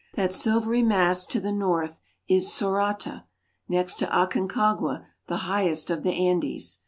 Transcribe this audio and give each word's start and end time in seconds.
That 0.15 0.33
silvery 0.33 0.81
mass 0.81 1.27
to 1.27 1.39
the 1.39 1.51
north 1.51 2.01
is 2.27 2.47
Sorata 2.47 2.49
(so 2.49 2.71
ra'ta), 3.19 3.23
next 3.69 3.97
to 3.97 4.07
Aconcagua 4.07 5.05
the 5.27 5.37
highest 5.45 5.91
of 5.91 6.01
the 6.01 6.09
Andes. 6.13 6.79